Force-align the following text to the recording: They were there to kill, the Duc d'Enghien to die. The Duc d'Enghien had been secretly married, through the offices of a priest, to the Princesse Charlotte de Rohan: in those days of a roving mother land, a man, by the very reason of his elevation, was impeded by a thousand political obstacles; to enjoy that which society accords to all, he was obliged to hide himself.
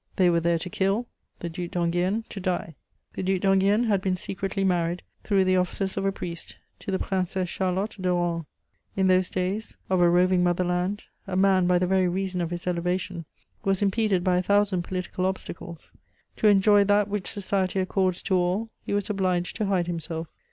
They 0.15 0.31
were 0.31 0.39
there 0.39 0.57
to 0.57 0.67
kill, 0.71 1.05
the 1.41 1.47
Duc 1.47 1.69
d'Enghien 1.69 2.23
to 2.29 2.39
die. 2.39 2.73
The 3.13 3.21
Duc 3.21 3.41
d'Enghien 3.41 3.83
had 3.83 4.01
been 4.01 4.15
secretly 4.17 4.63
married, 4.63 5.03
through 5.23 5.45
the 5.45 5.57
offices 5.57 5.95
of 5.95 6.05
a 6.05 6.11
priest, 6.11 6.57
to 6.79 6.89
the 6.89 6.97
Princesse 6.97 7.49
Charlotte 7.49 7.97
de 8.01 8.09
Rohan: 8.09 8.47
in 8.95 9.05
those 9.05 9.29
days 9.29 9.77
of 9.91 10.01
a 10.01 10.09
roving 10.09 10.41
mother 10.43 10.63
land, 10.63 11.03
a 11.27 11.35
man, 11.35 11.67
by 11.67 11.77
the 11.77 11.85
very 11.85 12.07
reason 12.07 12.41
of 12.41 12.49
his 12.49 12.65
elevation, 12.65 13.25
was 13.63 13.83
impeded 13.83 14.23
by 14.23 14.37
a 14.37 14.41
thousand 14.41 14.81
political 14.81 15.27
obstacles; 15.27 15.91
to 16.37 16.47
enjoy 16.47 16.83
that 16.83 17.07
which 17.07 17.29
society 17.29 17.79
accords 17.79 18.23
to 18.23 18.33
all, 18.35 18.69
he 18.83 18.93
was 18.95 19.07
obliged 19.07 19.55
to 19.57 19.67
hide 19.67 19.85
himself. 19.85 20.27